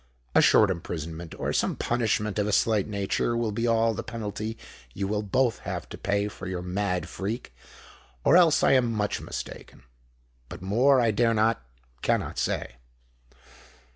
[0.33, 4.57] A short imprisonment—or some punishment of a slight nature, will be all the penalty
[4.95, 9.83] you will both have to pay for your mad freak—or else I am much mistaken.
[10.49, 12.77] But more I dare not—cannot say."